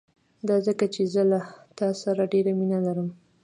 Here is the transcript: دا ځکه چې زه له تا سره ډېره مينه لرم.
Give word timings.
دا 0.47 0.55
ځکه 0.67 0.85
چې 0.93 1.01
زه 1.13 1.23
له 1.31 1.39
تا 1.77 1.87
سره 2.03 2.21
ډېره 2.33 2.51
مينه 2.59 2.79
لرم. 2.85 3.07